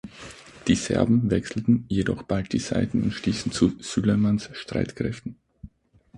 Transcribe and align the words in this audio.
Die 0.65 0.73
Serben 0.73 1.29
wechselten 1.29 1.85
jedoch 1.87 2.23
bald 2.23 2.53
die 2.53 2.57
Seiten 2.59 3.03
und 3.03 3.11
stießen 3.13 3.51
zu 3.51 3.73
Süleymans 3.79 4.49
Streitkräften. 4.53 5.35